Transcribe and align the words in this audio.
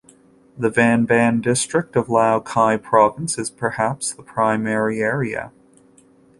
The 0.57 0.71
Van 0.71 1.05
Ban 1.05 1.41
district 1.41 1.95
of 1.95 2.09
Lao 2.09 2.39
Cai 2.39 2.75
province 2.77 3.37
is 3.37 3.51
perhaps 3.51 4.11
the 4.13 4.23
primary 4.23 4.99
area. 4.99 5.51